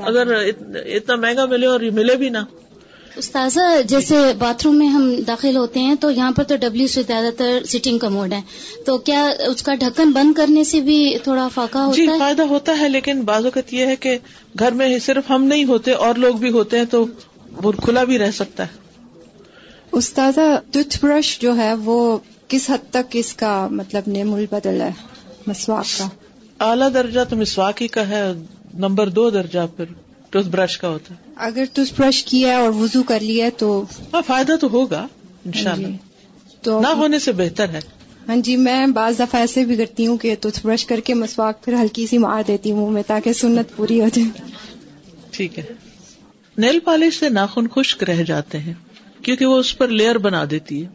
[0.05, 2.37] اگر ات- اتنا مہنگا ملے اور ملے بھی نہ
[3.15, 7.01] استاذہ جیسے باتھ روم میں ہم داخل ہوتے ہیں تو یہاں پر تو ڈبلو سے
[7.07, 8.41] زیادہ تر سٹنگ کا موڈ ہے۔
[8.85, 12.41] تو کیا اس کا ڈھکن بند کرنے سے بھی تھوڑا فاقہ جی ہوتا ہے؟ فائدہ
[12.41, 14.17] ہوتا ہے لیکن بعض اوقات یہ ہے کہ
[14.59, 17.05] گھر میں صرف ہم نہیں ہوتے اور لوگ بھی ہوتے ہیں تو
[17.63, 18.81] وہ کھلا بھی رہ سکتا ہے۔
[19.91, 24.91] استاذہ ٹوتھ برش جو ہے وہ کس حد تک اس کا مطلب نیم البدل ہے؟
[25.47, 26.07] مسواک کا۔
[26.59, 28.23] اعلیٰ درجہ تو مسواک ہی کا ہے
[28.73, 29.85] نمبر دو درجہ پھر
[30.29, 33.85] ٹوتھ برش کا ہوتا ہے۔ اگر ٹوتھ برش کیا ہے اور وضو کر لیا تو
[34.13, 35.07] ہاں فائدہ تو ہوگا
[35.45, 35.97] انشاءاللہ جی
[36.61, 37.79] تو نہ ہونے سے بہتر ہے۔
[38.27, 41.63] ہاں جی میں بعض دفعہ ایسے بھی کرتی ہوں کہ ٹوتھ برش کر کے مسواک
[41.63, 44.49] پھر ہلکی سی مار دیتی ہوں میں تاکہ سنت پوری ہو جائے۔
[45.31, 45.63] ٹھیک ہے۔
[46.57, 48.73] نیل پالش سے ناخن خشک رہ جاتے ہیں
[49.21, 50.87] کیونکہ وہ اس پر لیئر بنا دیتی ہے۔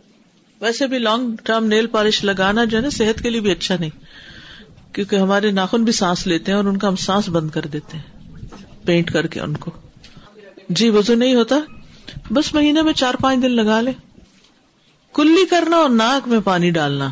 [0.61, 3.77] ویسے بھی لانگ ٹرم نیل پالش لگانا جو ہے نا صحت کے لیے بھی اچھا
[3.81, 3.91] نہیں
[4.93, 7.97] کیونکہ ہمارے ناخن بھی سانس لیتے ہیں اور ان کا ہم سانس بند کر دیتے
[7.97, 9.71] ہیں پینٹ کر کے ان کو۔
[10.69, 11.57] جی وضو نہیں ہوتا؟
[12.31, 13.93] بس مہینے میں چار پانچ دن لگا لے۔
[15.15, 17.09] کلی کرنا اور ناک میں پانی ڈالنا۔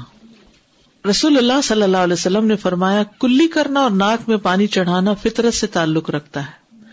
[1.11, 5.15] رسول اللہ صلی اللہ علیہ وسلم نے فرمایا، کلی کرنا اور ناک میں پانی چڑھانا
[5.15, 6.85] فطرت سے تعلق رکھتا ہے۔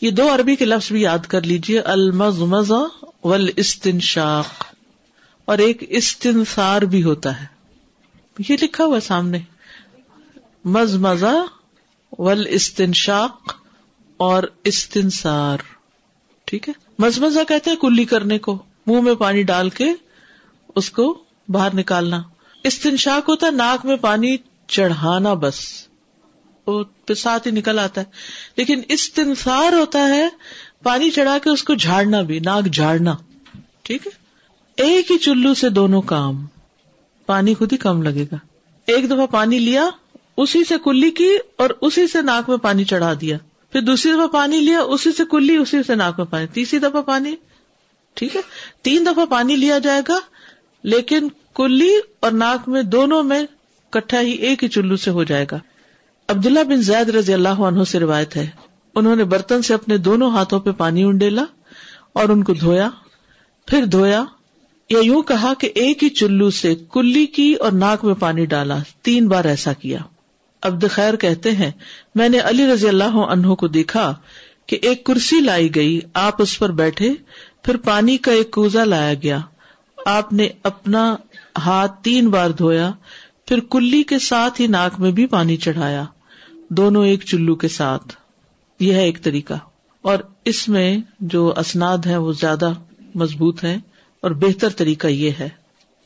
[0.00, 4.64] یہ دو عربی کے لفظ بھی یاد کر لیجیے المزمزہ ول استنشاق
[5.44, 7.46] اور ایک استنثار بھی ہوتا ہے۔
[8.48, 9.38] یہ لکھا ہوا ہے سامنے۔
[10.64, 11.44] مزمزہ
[12.18, 13.54] ول استنشاق
[14.16, 15.58] اور استنسار
[16.50, 19.92] ٹھیک ہے؟ مزمزہ کہتے ہیں کلی کرنے کو، منہ میں پانی ڈال کے
[20.76, 22.22] اس کو باہر نکالنا۔
[22.64, 24.36] استنشاق ہوتا ہے ناک میں پانی
[24.68, 25.88] چڑھانا بس۔
[26.66, 26.84] وہ
[27.16, 28.06] ساتھ ہی نکل آتا ہے۔
[28.56, 30.28] لیکن استنسار ہوتا ہے
[30.82, 33.16] پانی چڑھا کے اس کو جھاڑنا بھی، ناک جھاڑنا۔
[33.82, 34.12] ٹھیک ہے؟
[34.76, 36.46] ایک ہی چلو سے دونوں کام۔
[37.26, 38.36] پانی خود ہی کم لگے گا۔
[38.86, 39.88] ایک دفعہ پانی لیا،
[40.36, 43.38] اسی سے کلی کی اور اسی سے ناک میں پانی چڑھا دیا۔
[43.72, 47.02] پھر دوسری دفعہ پانی لیا، اسی سے کلی، اسی سے ناک میں پانی۔ تیسری دفعہ
[47.02, 47.34] پانی،
[48.14, 48.40] ٹھیک ہے؟
[48.82, 50.18] تین دفعہ پانی لیا جائے گا،
[50.82, 53.42] لیکن کلی اور ناک میں دونوں میں
[53.90, 55.58] کٹھا ہی ایک ہی چلو سے ہو جائے گا۔
[56.28, 58.46] عبداللہ بن زید رضی اللہ عنہ سے روایت ہے۔
[58.94, 61.44] انہوں نے برتن سے اپنے دونوں ہاتھوں پہ پانی انڈیلا
[62.12, 62.90] اور ان کو دھویا۔
[63.66, 64.24] پھر دھویا،
[64.90, 68.78] یا یوں کہا کہ ایک ہی چلو سے کلی کی اور ناک میں پانی ڈالا۔
[69.02, 69.98] تین بار ایسا کیا۔
[70.62, 71.70] عبد خیر کہتے ہیں،
[72.14, 74.14] میں نے علی رضی اللہ عنہ کو دیکھا
[74.66, 77.12] کہ ایک کرسی لائی گئی، آپ اس پر بیٹھے،
[77.62, 79.38] پھر پانی کا ایک کوزا لایا گیا۔
[80.06, 81.16] آپ نے اپنا
[81.58, 82.90] ہاتھ تین بار دھویا،
[83.46, 86.04] پھر کلی کے ساتھ ہی ناک میں بھی پانی چڑھایا،
[86.68, 88.14] دونوں ایک چلو کے ساتھ۔
[88.80, 89.54] یہ ہے ایک طریقہ۔
[90.02, 92.72] اور اس میں جو اسناد ہے وہ زیادہ
[93.14, 93.76] مضبوط ہے
[94.20, 95.48] اور بہتر طریقہ یہ ہے۔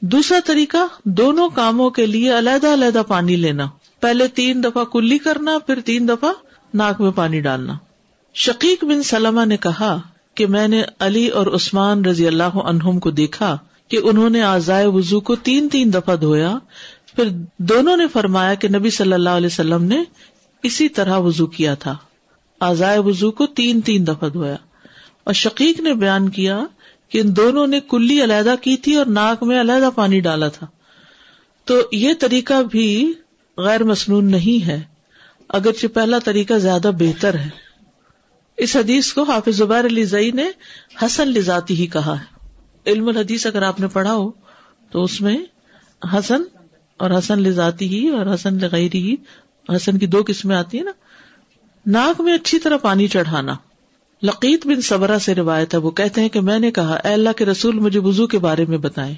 [0.00, 3.66] دوسرا طریقہ، دونوں کاموں کے لیے علیحدہ علیحدہ پانی لینا۔
[4.00, 6.32] پہلے تین دفعہ کلی کرنا، پھر تین دفعہ
[6.74, 7.72] ناک میں پانی ڈالنا۔
[8.34, 10.00] شقیق بن سلمہ نے کہا
[10.34, 14.86] کہ میں نے علی اور عثمان رضی اللہ عنہم کو دیکھا کہ انہوں نے آزائے
[14.86, 16.58] وضو کو تین تین دفعہ دھویا۔
[17.16, 17.24] پھر
[17.58, 20.04] دونوں نے فرمایا کہ نبی صلی اللہ علیہ وسلم نے
[20.62, 21.96] اسی طرح وضو کیا تھا۔
[22.60, 24.56] آزائے وضو کو تین تین دفعہ دھویا۔
[25.24, 26.64] اور شقیق نے بیان کیا
[27.08, 30.66] کہ ان دونوں نے کلی علیحدہ کی تھی اور ناک میں علیحدہ پانی ڈالا تھا۔
[31.64, 33.12] تو یہ طریقہ بھی
[33.58, 34.80] غیر مصنون نہیں ہے،
[35.48, 37.48] اگرچہ پہلا طریقہ زیادہ بہتر ہے۔
[38.56, 40.44] اس حدیث کو حافظ زبیر علی زئی نے
[41.02, 42.48] حسن لذاتی ہی کہا ہے۔
[42.86, 44.30] علم الحدیث اگر آپ نے پڑھا ہو،
[44.90, 45.36] تو اس میں
[46.18, 46.42] حسن
[46.96, 49.14] اور حسن لذاتی ہی اور حسن لغیری ہی،
[49.76, 50.90] حسن کی دو قسمیں آتی ہیں نا۔
[51.86, 53.54] ناک میں اچھی طرح پانی چڑھانا۔
[54.22, 57.30] لقیت بن صبرا سے روایت ہے، وہ کہتے ہیں کہ میں نے کہا، اے اللہ
[57.36, 59.14] کے رسول مجھے وضو کے بارے میں بتائیں۔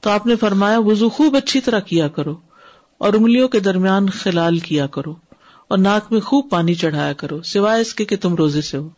[0.00, 2.36] تو آپ نے فرمایا، وضو خوب اچھی طرح کیا کرو۔
[2.98, 5.14] اور انگلیوں کے درمیان خلال کیا کرو
[5.68, 8.88] اور ناک میں خوب پانی چڑھایا کرو، سوائے اس کے کہ تم روزے سے ہو۔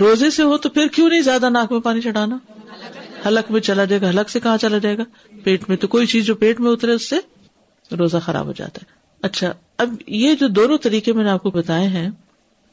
[0.00, 2.38] روزے سے ہو تو پھر کیوں نہیں زیادہ ناک میں پانی چڑھانا؟
[3.26, 5.02] حلق میں چلا جائے گا، حلق سے کہاں چلا جائے گا؟
[5.44, 7.16] پیٹ میں تو کوئی چیز جو پیٹ میں اترے اس سے
[7.96, 11.50] روزہ خراب ہو جاتا ہے۔ اچھا اب یہ جو دونوں طریقے میں نے آپ کو
[11.50, 12.10] بتائے ہیں،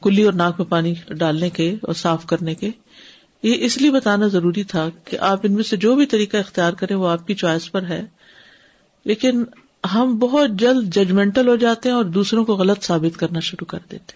[0.02, 2.70] کلی اور ناک میں پانی ڈالنے کے اور صاف کرنے کے،
[3.44, 6.74] یہ اس لیے بتانا ضروری تھا کہ آپ ان میں سے جو بھی طریقہ اختیار
[6.74, 8.06] کریں وہ آپ کی چوائس پر ہے۔
[9.06, 9.44] لیکن
[9.94, 13.80] ہم بہت جلد ججمنٹل ہو جاتے ہیں اور دوسروں کو غلط ثابت کرنا شروع کر
[13.92, 14.14] دیتے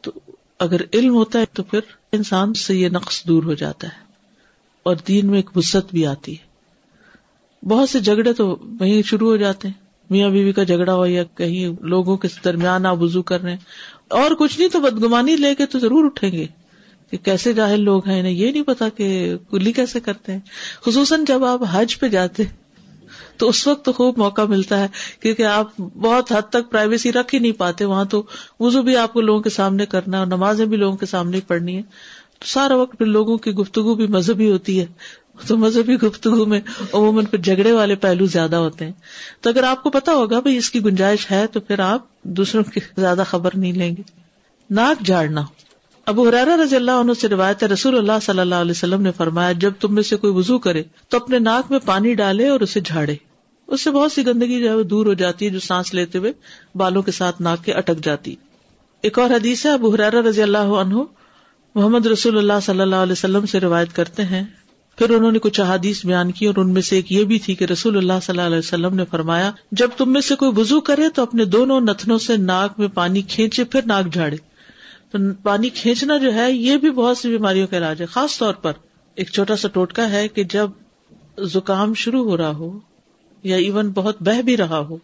[0.00, 0.12] تو
[0.58, 1.80] اگر علم ہوتا ہے تو پھر
[2.12, 4.02] انسان سے یہ نقص دور ہو جاتا ہے
[4.82, 6.52] اور دین میں ایک وسط بھی آتی ہے۔
[7.68, 9.74] بہت سے جھگڑے تو وہیں شروع ہو جاتے ہیں۔
[10.10, 13.58] میاں بیوی کا جھگڑا ہو یا کہیں لوگوں کے درمیان آپ وضو کر رہے ہیں
[14.08, 16.46] اور کچھ نہیں تو بدگمانی لے کے تو ضرور اٹھیں گے
[17.10, 20.40] کہ کیسے جاہل لوگ ہیں، انہیں یہ نہیں پتا کہ کلی کیسے کرتے ہیں۔
[20.86, 22.42] خصوصاً جب آپ حج پہ جاتے
[23.36, 24.88] تو اس وقت تو خوب موقع ملتا ہے،
[25.20, 28.22] کیونکہ آپ بہت حد تک پرائیویسی رکھ ہی نہیں پاتے، وہاں تو
[28.60, 31.40] وزو بھی آپ کو لوگوں کے سامنے کرنا ہے اور نمازیں بھی لوگوں کے سامنے
[31.46, 31.82] پڑھنی ہے
[32.38, 34.86] تو سارا وقت پھر لوگوں کی گفتگو بھی مذہبی ہوتی ہے۔
[35.46, 36.60] تو مذہبی گفتگو میں
[36.92, 38.92] عموماً پھر جھگڑے والے پہلو زیادہ ہوتے ہیں۔
[39.40, 42.62] تو اگر آپ کو پتا ہوگا بھائی اس کی گنجائش ہے تو پھر آپ دوسروں
[42.62, 44.02] کی زیادہ خبر نہیں لیں گے۔
[44.70, 45.42] ناک جھاڑنا۔
[46.06, 49.10] ابو حرارا رضی اللہ عنہ سے روایت ہے، رسول اللہ صلی اللہ علیہ وسلم نے
[49.16, 52.60] فرمایا، جب تم میں سے کوئی وضو کرے تو اپنے ناک میں پانی ڈالے اور
[52.60, 53.14] اسے جھاڑے۔
[53.66, 56.18] اس سے بہت سی گندگی جو ہے وہ دور ہو جاتی ہے، جو سانس لیتے
[56.18, 56.32] ہوئے
[56.74, 58.34] بالوں کے ساتھ ناک کے اٹک جاتی۔
[59.02, 61.02] ایک اور حدیث ہے، ابو حرارا رضی اللہ عنہ
[61.74, 64.44] محمد رسول اللہ صلی اللہ علیہ وسلم سے روایت کرتے ہیں۔
[64.98, 67.54] پھر انہوں نے کچھ احادیث بیان کی اور ان میں سے ایک یہ بھی تھی
[67.54, 70.80] کہ رسول اللہ صلی اللہ علیہ وسلم نے فرمایا، جب تم میں سے کوئی وضو
[70.80, 74.36] کرے تو اپنے دونوں نتنوں سے ناک میں پانی کھینچے، پھر ناک جھاڑے۔
[75.12, 78.54] تو پانی کھینچنا جو ہے، یہ بھی بہت سی بیماریوں کا علاج ہے۔ خاص طور
[78.54, 78.72] پر
[79.14, 80.70] ایک چھوٹا سا ٹوٹکا ہے کہ جب
[81.38, 82.78] زکام شروع ہو رہا ہو
[83.42, 84.96] یا ایون بہت بہ بھی رہا ہو،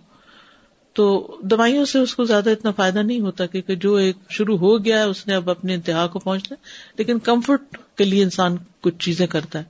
[0.92, 4.84] تو دوائیوں سے اس کو زیادہ اتنا فائدہ نہیں ہوتا کیونکہ جو ایک شروع ہو
[4.84, 6.56] گیا ہے، اس نے اب اپنے انتہا کو پہنچنا
[6.98, 9.64] لیکن کمفرٹ کے لیے انسان کچھ چیزیں کرتا ہے۔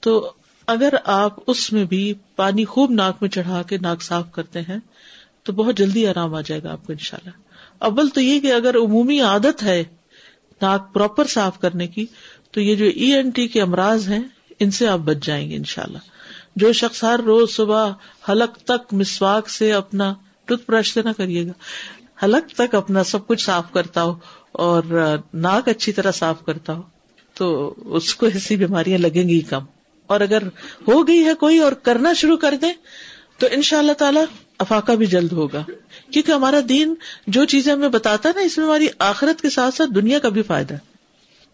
[0.00, 0.32] تو
[0.66, 4.78] اگر آپ اس میں بھی پانی خوب ناک میں چڑھا کے ناک صاف کرتے ہیں،
[5.42, 7.47] تو بہت جلدی آرام آ جائے گا آپ کو ان شاء اللہ
[7.80, 9.82] اول تو یہ کہ اگر عمومی عادت ہے
[10.62, 12.06] ناک پراپر صاف کرنے کی،
[12.50, 14.22] تو یہ جو ای این ٹی کے امراض ہیں،
[14.60, 15.98] ان سے آپ بچ جائیں گے ان شاء اللہ
[16.56, 17.90] جو شخص ہر روز صبح
[18.28, 20.14] حلق تک مسواک سے اپنا
[20.44, 21.52] ٹوتھ برش سے نہ کریے گا،
[22.24, 24.14] حلق تک اپنا سب کچھ صاف کرتا ہو
[24.52, 24.82] اور
[25.34, 26.82] ناک اچھی طرح صاف کرتا ہو،
[27.34, 29.64] تو اس کو ایسی بیماریاں لگیں گی کم۔
[30.06, 30.42] اور اگر
[30.88, 32.72] ہو گئی ہے کوئی اور کرنا شروع کر دیں،
[33.38, 34.20] تو ان شاء اللہ تعالی
[34.58, 35.64] افاقہ بھی جلد ہوگا۔
[36.10, 36.94] کیونکہ ہمارا دین
[37.26, 40.42] جو چیزیں ہمیں بتاتا نا، اس میں ہماری آخرت کے ساتھ ساتھ دنیا کا بھی
[40.42, 40.74] فائدہ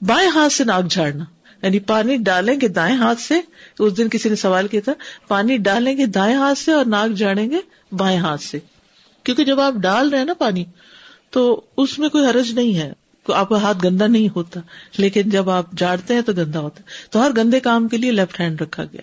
[0.01, 1.25] بائیں ہاتھ سے ناک جھاڑنا
[1.63, 3.41] یعنی پانی ڈالیں گے دائیں ہاتھ سے،
[3.79, 4.93] اس دن کسی نے سوال کیا تھا،
[5.29, 7.59] پانی ڈالیں گے دائیں ہاتھ سے اور ناک جھاڑیں گے
[7.93, 8.59] بائیں ہاتھ سے۔
[9.25, 10.65] کیونکہ جب آپ ڈال رہے ہیں نا پانی،
[11.31, 12.93] تو اس میں کوئی حرج نہیں ہے۔
[13.29, 14.61] آپ کا ہاتھ گندا نہیں ہوتا،
[14.97, 18.11] لیکن جب آپ جاڑتے ہیں تو گندا ہوتا ہے۔ تو ہر گندے کام کے لیے
[18.11, 19.01] لیفٹ ہینڈ رکھا گیا۔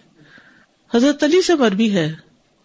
[0.98, 2.14] حضرت علی سے مربی ہے۔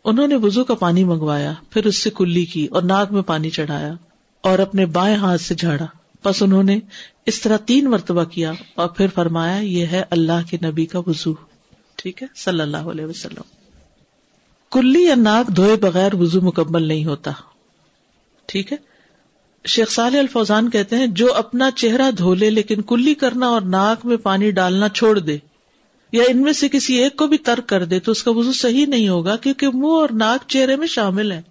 [0.07, 3.51] انہوں نے وزو کا پانی منگوایا، پھر اس سے کلی کی اور ناک میں پانی
[3.51, 3.93] چڑھایا
[4.41, 5.87] اور اپنے بائیں ہاتھ سے جھاڑا۔
[6.25, 6.79] بس انہوں نے
[7.27, 11.35] اس طرح تین مرتبہ کیا اور پھر فرمایا، یہ ہے اللہ کے نبی کا وزو
[11.97, 13.43] ٹھیک ہے؟ صلی اللہ علیہ وسلم۔
[14.73, 17.31] کلی یا ناک دھوئے بغیر وزو مکمل نہیں ہوتا۔
[18.47, 18.77] ٹھیک ہے؟
[19.67, 24.07] شیخ صالح الفوزان کہتے ہیں، جو اپنا چہرہ دھو لے لیکن کلی کرنا اور ناک
[24.07, 25.39] میں پانی ڈالنا چھوڑ دے
[26.13, 28.53] یا ان میں سے کسی ایک کو بھی ترک کر دے تو اس کا وضو
[28.53, 31.43] صحیح نہیں ہوگا کیونکہ منہ اور ناک چہرے میں شامل ہے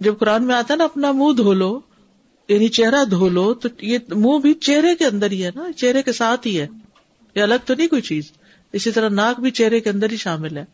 [0.00, 1.80] جب قرآن میں آتا ہے نا، اپنا منہ دھو لو
[2.48, 6.02] یعنی چہرہ دھو لو، تو یہ منہ بھی چہرے کے اندر ہی ہے نا، چہرے
[6.02, 6.66] کے ساتھ ہی ہے۔
[7.34, 8.32] یہ الگ تو نہیں کوئی چیز۔
[8.72, 10.64] اسی طرح ناک بھی چہرے کے اندر ہی شامل ہے۔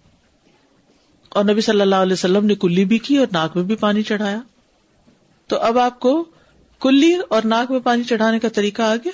[1.28, 4.02] اور نبی صلی اللہ علیہ وسلم نے کلی بھی کی اور ناک میں بھی پانی
[4.02, 4.40] چڑھایا۔
[5.46, 6.24] تو اب آپ کو
[6.80, 9.10] کلی اور ناک میں پانی چڑھانے کا طریقہ آ گیا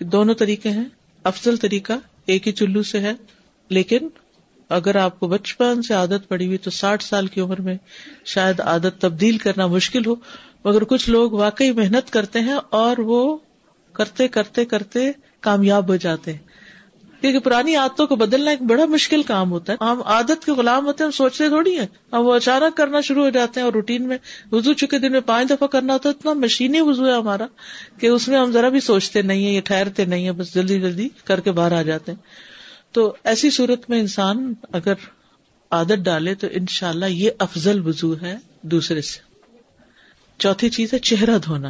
[0.00, 0.84] دونوں طریقے ہیں،
[1.24, 1.92] افضل طریقہ
[2.30, 3.12] ایک ہی چلو سے ہے۔
[3.68, 4.08] لیکن
[4.68, 7.74] اگر آپ کو بچپن سے عادت پڑی ہوئی تو ساٹھ سال کی عمر میں
[8.24, 10.14] شاید عادت تبدیل کرنا مشکل ہو۔
[10.64, 13.38] مگر کچھ لوگ واقعی محنت کرتے ہیں اور وہ
[13.92, 16.49] کرتے کرتے کرتے کامیاب ہو جاتے ہیں۔
[17.20, 20.86] کیونکہ پرانی عادتوں کو بدلنا ایک بڑا مشکل کام ہوتا ہے۔ ہم عادت کے غلام
[20.86, 23.72] ہوتے ہیں، ہم سوچتے تھوڑی ہیں۔ ہم وہ اچانک کرنا شروع ہو جاتے ہیں اور
[23.72, 24.18] روٹین میں
[24.52, 27.46] وزو چکے دن میں پانچ دفعہ کرنا ہوتا ہے، اتنا مشینی وزو ہے ہمارا
[27.98, 30.80] کہ اس میں ہم ذرا بھی سوچتے نہیں ہے یہ ٹھہرتے نہیں ہے بس جلدی
[30.80, 32.18] جلدی کر کے باہر آ جاتے ہیں۔
[32.92, 34.94] تو ایسی صورت میں انسان اگر
[35.70, 39.18] عادت ڈالے تو ان شاء اللہ یہ افضل وزو ہے دوسرے سے۔
[40.38, 41.68] چوتھی چیز ہے چہرہ دھونا۔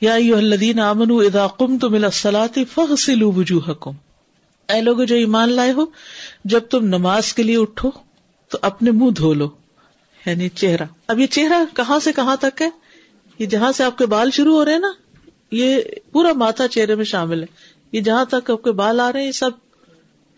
[0.00, 3.74] یا الدین امن ادا کم تو ملا سلاتی فخ سلو وجوہ
[4.70, 5.86] اے لوگ جو ایمان لائے ہو،
[6.44, 7.90] جب تم نماز کے لیے اٹھو
[8.48, 9.48] تو اپنے منہ دھو لو
[10.26, 12.70] یعنی چہرہ۔ اب یہ چہرہ کہاں سے کہاں تک ہے؟
[13.38, 14.92] یہ جہاں سے آپ کے بال شروع ہو رہے ہیں نا،
[15.50, 15.80] یہ
[16.12, 17.46] پورا ماتھا چہرے میں شامل ہے۔
[17.92, 19.50] یہ جہاں تک آپ کے بال آ رہے ہیں، یہ سب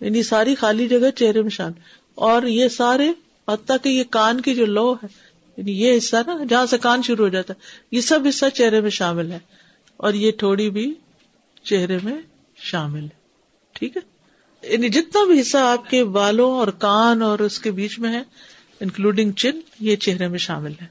[0.00, 1.72] یعنی ساری خالی جگہ چہرے میں شامل۔
[2.14, 3.10] اور یہ سارے،
[3.48, 5.06] حتیٰ کہ یہ کان کی جو لو ہے
[5.56, 7.58] یعنی یہ حصہ نا، جہاں سے کان شروع ہو جاتا ہے،
[7.92, 9.38] یہ سب حصہ چہرے میں شامل ہے۔
[9.96, 10.94] اور یہ تھوڑی بھی
[11.62, 12.16] چہرے میں
[12.56, 13.22] شامل ہے۔
[13.72, 14.11] ٹھیک ہے؟
[14.62, 18.22] یعنی جتنا بھی حصہ آپ کے بالوں اور کان اور اس کے بیچ میں ہے
[18.80, 20.86] انکلوڈنگ چن یہ چہرے میں شامل ہے۔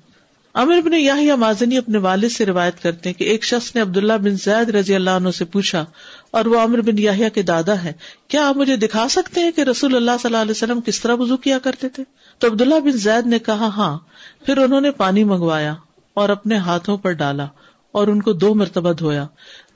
[0.56, 4.14] امر بن یا مازنی اپنے والد سے روایت کرتے ہیں کہ ایک شخص نے عبداللہ
[4.14, 5.84] بن زید رضی اللہ عنہ سے پوچھا،
[6.32, 7.94] اور وہ امر بن یا کے دادا ہے
[8.28, 11.16] کیا آپ مجھے دکھا سکتے ہیں کہ رسول اللہ صلی اللہ علیہ وسلم کس طرح
[11.20, 12.04] وزو کیا کرتے تھے؟
[12.42, 13.98] تو عبداللہ بن زید نے کہا ہاں۔
[14.46, 15.74] پھر انہوں نے پانی منگوایا
[16.18, 17.48] اور اپنے ہاتھوں پر ڈالا
[17.94, 19.26] اور ان کو دو مرتبہ دھویا۔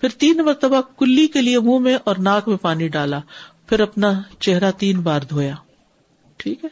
[0.02, 3.20] پھر تین مرتبہ کلی کے لیے منہ میں اور ناک میں پانی ڈالا
[3.68, 5.56] پھر اپنا چہرہ تین بار دھویا۔
[6.38, 6.70] ٹھیک ہے؟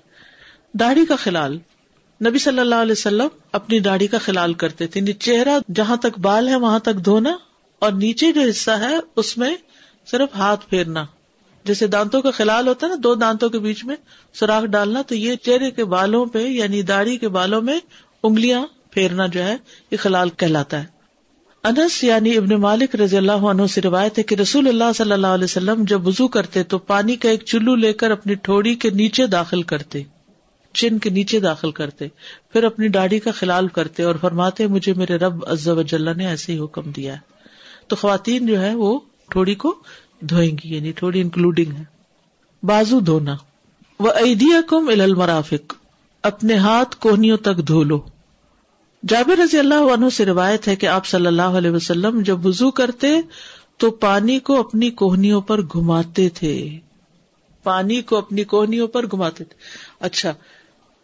[0.74, 1.60] داڑھی کا خلال۔
[2.26, 6.20] نبی صلی اللہ علیہ وسلم اپنی داڑھی کا خلال کرتے تھے۔ یعنی چہرہ جہاں تک
[6.20, 7.38] بال ہے وہاں تک دھونا
[7.80, 9.56] اور نیچے جو حصہ ہے اس میں
[10.12, 11.06] صرف ہاتھ پھیرنا۔
[11.64, 13.96] جیسے دانتوں کا خلال ہوتا ہے نا، دو دانتوں کے بیچ میں
[14.34, 17.80] سوراخ ڈالنا، تو یہ چہرے کے بالوں پہ یعنی داڑھی کے بالوں میں
[18.24, 19.58] انگلیاں پھیرنا جو ہے،
[19.92, 21.03] یہ خلال کہلاتا ہے۔
[21.64, 25.28] انس یعنی ابن مالک رضی اللہ عنہ سے روایت ہے کہ رسول اللہ صلی اللہ
[25.28, 28.90] علیہ وسلم جب وزو کرتے تو پانی کا ایک چلو لے کر اپنی ٹھوڑی کے
[28.90, 30.04] نیچے داخل کرتے،
[30.74, 32.08] چن کے نیچے داخل کرتے،
[32.54, 36.60] پھر اپنی ڈاڑی کا خلال کرتے اور فرماتے، مجھے میرے رب وجل نے ایسے ہی
[36.60, 37.20] حکم دیا ہے۔
[37.88, 39.00] تو خواتین جو ہے وہ
[39.30, 39.76] ٹھوڑی کو
[40.20, 41.84] دھوئیں گی یعنی تھوڑی انکلوڈنگ ہے۔
[42.64, 43.36] بازو دھونا۔
[44.00, 45.74] وہ ایدیا کم المرافک
[46.24, 48.02] اپنے ہاتھ کوہنیوں تک دھو لو۔
[49.08, 52.72] جابر رضی اللہ عنہ سے روایت ہے کہ آپ صلی اللہ علیہ وسلم جب وزو
[52.72, 53.08] کرتے
[53.78, 56.70] تو پانی کو اپنی کوہنیوں پر گھماتے تھے۔
[57.64, 59.56] پانی کو اپنی کوہنیوں پر گھماتے تھے۔
[60.00, 60.34] اچھا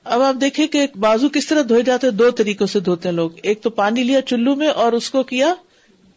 [0.03, 3.29] اب آپ دیکھیں کہ بازو کس طرح دھوئے جاتے دو طریقوں سے دھوتے ہیں لوگ۔
[3.43, 5.53] ایک تو پانی لیا چلو میں اور اس کو کیا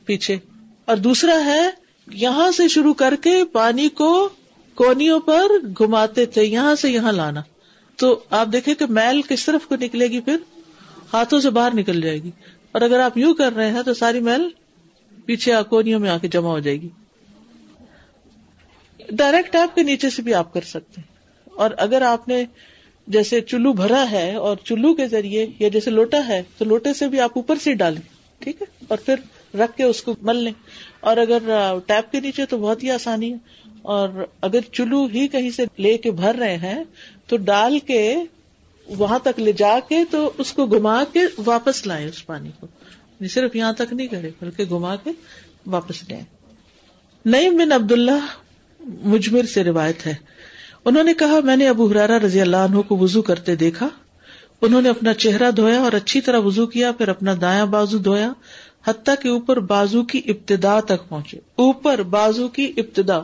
[0.05, 0.37] پیچھے۔
[0.85, 1.71] اور دوسرا ہے،
[2.13, 4.29] یہاں سے شروع کر کے پانی کو
[4.75, 5.45] کونیوں پر
[5.79, 7.43] گھماتے تھے، یہاں سے یہاں لانا۔
[7.97, 10.37] تو آپ دیکھیں کہ میل کس طرف کو نکلے گی پھر؟
[11.13, 12.31] ہاتھوں سے باہر نکل جائے گی۔
[12.73, 14.49] اور اگر آپ یوں کر رہے ہیں تو ساری میل
[15.27, 16.89] پیچھے کونیوں میں آ کے جمع ہو جائے گی۔
[19.11, 21.13] ڈائریکٹ آپ کے نیچے سے بھی آپ کر سکتے ہیں۔
[21.55, 22.45] اور اگر آپ نے
[23.07, 27.09] جیسے چلو بھرا ہے اور چلو کے ذریعے یا جیسے لوٹا ہے تو لوٹے سے
[27.09, 28.01] بھی آپ اوپر سے ڈالیں۔
[28.39, 29.15] ٹھیک ہے؟ اور پھر
[29.57, 30.53] رکھ کے اس کو مل لیں۔
[31.01, 31.39] اور اگر
[31.87, 33.39] ٹیپ کے نیچے تو بہت ہی آسانی ہے۔
[33.83, 34.09] اور
[34.41, 36.85] اگر چلو ہی کہیں سے لے کے بھر رہے ہیں
[37.27, 38.17] تو ڈال کے
[38.89, 42.67] وہاں تک لے جا کے تو اس کو گھما کے واپس لائیں اس پانی کو۔
[43.31, 45.11] صرف یہاں تک نہیں کرے، بلکہ گھما کے
[45.67, 46.25] واپس لائیں۔
[47.25, 48.27] نئی بن عبد اللہ
[48.81, 50.15] مجمر سے روایت ہے۔
[50.85, 53.89] انہوں نے کہا، میں نے ابو حرارا رضی اللہ عنہ کو وزو کرتے دیکھا۔
[54.61, 58.33] انہوں نے اپنا چہرہ دھویا اور اچھی طرح وزو کیا، پھر اپنا دایاں بازو دھویا،
[58.87, 63.21] حتیٰ کے اوپر بازو کی ابتدا تک پہنچے۔ اوپر بازو کی ابتدا۔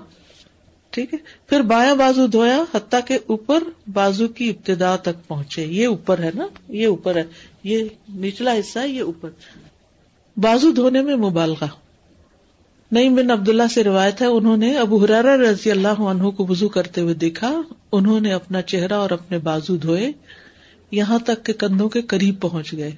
[0.99, 5.87] ٹھیک ہے۔ پھر بایاں بازو دھویا حتیٰ کے اوپر بازو کی ابتدا تک پہنچے۔ یہ
[5.87, 7.23] اوپر ہے نا؟ یہ اوپر ہے۔
[7.65, 7.85] یہ
[8.15, 9.31] نچلا حصہ ہے، یہ اوپر۔
[10.37, 11.67] بازو دھونے میں مبالغہ۔
[12.93, 16.69] نئی بن عبداللہ سے روایت ہے، انہوں نے ابو حرارا رضی اللہ عنہ کو وزو
[16.69, 20.13] کرتے ہوئے دیکھا۔ انہوں نے اپنا چہرہ اور اپنے بازو دھوئے۔
[20.91, 22.91] یہاں تک کہ کندھوں کے قریب پہنچ گئے۔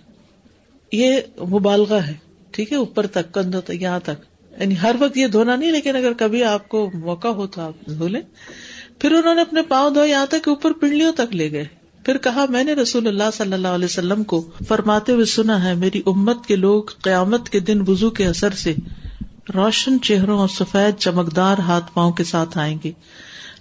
[0.93, 2.15] یہ مبالغہ ہے۔
[2.51, 4.30] ٹھیک ہے، اوپر تک، کندھوں تک، یہاں تک۔
[4.61, 7.87] یعنی ہر وقت یہ دھونا نہیں، لیکن اگر کبھی آپ کو موقع ہو تو آپ
[7.99, 8.21] دھو لیں
[8.99, 11.65] پھر انہوں نے اپنے پاؤں دھوئے، یہاں تک اوپر پنڈلیوں تک لے گئے۔
[12.05, 15.75] پھر کہا، میں نے رسول اللہ صلی اللہ علیہ وسلم کو فرماتے ہوئے سنا ہے،
[15.75, 18.75] میری امت کے لوگ قیامت کے دن وزو کے اثر سے
[19.55, 22.93] روشن چہروں اور سفید چمکدار ہاتھ پاؤں کے ساتھ آئیں گے۔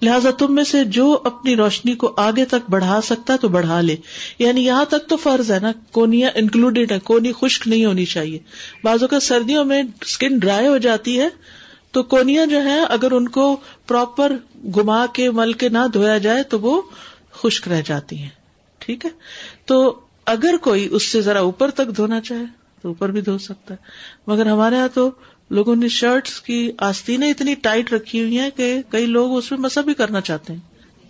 [0.01, 3.95] لہٰذا تم میں سے جو اپنی روشنی کو آگے تک بڑھا سکتا تو بڑھا لے۔
[4.39, 8.39] یعنی یہاں تک تو فرض ہے نا کونیا انکلوڈیڈ ہے کونی خشک نہیں ہونی چاہیے۔
[8.83, 11.27] بازو کا سردیوں میں اسکن ڈرائی ہو جاتی ہے،
[11.91, 13.57] تو کونیا جو ہے اگر ان کو
[13.87, 14.35] پراپر
[14.77, 16.81] گما کے، مل کے نہ دھویا جائے تو وہ
[17.31, 18.29] خشک رہ جاتی ہیں۔
[18.79, 19.09] ٹھیک ہے؟
[19.65, 22.43] تو اگر کوئی اس سے ذرا اوپر تک دھونا چاہے
[22.81, 23.85] تو اوپر بھی دھو سکتا ہے۔
[24.27, 25.11] مگر ہمارے یہاں تو
[25.49, 29.55] لوگوں نے شرٹس کی آستینیں اتنی ٹائٹ رکھی ہوئی ہیں کہ کئی لوگ اس پہ
[29.55, 30.59] مسا بھی کرنا چاہتے ہیں۔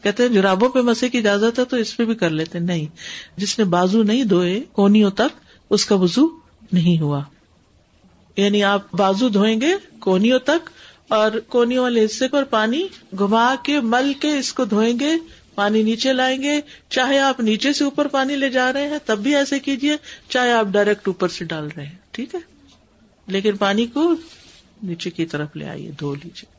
[0.04, 2.86] کہتے ہیں جرابوں پہ مسے کی اجازت ہے تو اس پہ بھی کر لیتے نہیں،
[3.38, 6.28] جس نے بازو نہیں دھوئے کونیوں تک، اس کا وزو
[6.72, 7.24] نہیں ہوا۔
[8.38, 10.70] یعنی آپ بازو دھوئیں گے کونیوں تک
[11.08, 12.88] اور کونیوں والے حصے پر پانی
[13.20, 15.12] گھما کے، مل کے اس کو دھوئیں گے،
[15.56, 19.18] پانی نیچے لائیں گے۔ چاہے آپ نیچے سے اوپر پانی لے جا رہے ہیں، تب
[19.18, 19.96] بھی ایسے کیجیے
[20.30, 22.59] چاہے آپ ڈائریکٹ اوپر سے ڈال رہے ہیں۔ ٹھیک ہے؟
[23.30, 24.14] لیکن پانی کو
[24.84, 26.59] نیچے کی طرف لے آئیے دھو لیجیے